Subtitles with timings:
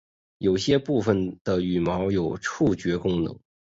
[0.39, 3.39] 有些部位的羽毛有触觉功能。